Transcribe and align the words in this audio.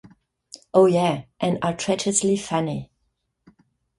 Oh 0.73 0.87
yeah, 0.87 1.25
and 1.39 1.63
outrageously 1.63 2.35
funny. 2.37 2.89